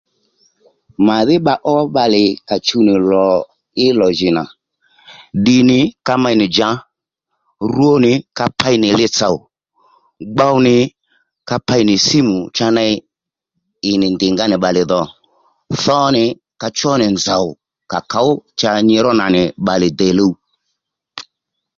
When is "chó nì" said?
16.77-17.07